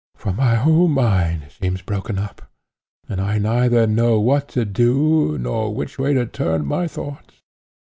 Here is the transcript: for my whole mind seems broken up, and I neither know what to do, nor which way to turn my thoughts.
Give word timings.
for 0.15 0.31
my 0.33 0.55
whole 0.55 0.87
mind 0.87 1.45
seems 1.51 1.83
broken 1.83 2.17
up, 2.17 2.49
and 3.07 3.21
I 3.21 3.37
neither 3.37 3.85
know 3.85 4.19
what 4.19 4.47
to 4.49 4.65
do, 4.65 5.37
nor 5.37 5.75
which 5.75 5.99
way 5.99 6.11
to 6.15 6.25
turn 6.25 6.65
my 6.65 6.87
thoughts. 6.87 7.39